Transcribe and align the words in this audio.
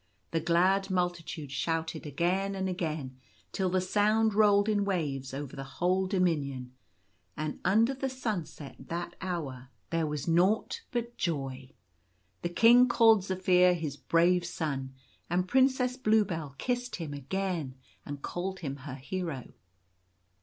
The 0.31 0.39
glad 0.39 0.89
multitude 0.89 1.51
shouted 1.51 2.07
again 2.07 2.55
and 2.55 2.67
again, 2.67 3.19
till 3.51 3.69
the 3.69 3.79
sound 3.79 4.33
rolled 4.33 4.67
in 4.67 4.83
waves 4.83 5.31
over 5.31 5.55
the 5.55 5.63
whole 5.77 6.07
Dominion, 6.07 6.73
and 7.37 7.59
Under 7.63 7.93
the 7.93 8.09
Sunset 8.09 8.77
that 8.79 9.15
hour 9.21 9.69
there 9.91 10.01
42 10.03 10.05
The 10.05 10.05
Roses 10.05 10.05
bloom. 10.07 10.09
was 10.09 10.27
naught 10.57 10.81
but 10.91 11.17
joy. 11.17 11.69
The 12.41 12.49
King 12.49 12.87
called 12.87 13.21
Zaphir 13.25 13.75
his 13.75 13.95
Brave 13.95 14.43
Son; 14.43 14.95
and 15.29 15.47
Princess 15.47 15.97
Bluebell 15.97 16.55
kissed 16.57 16.95
him 16.95 17.13
again, 17.13 17.75
and 18.03 18.23
called 18.23 18.61
him 18.61 18.77
her 18.77 18.95
Hero. 18.95 19.53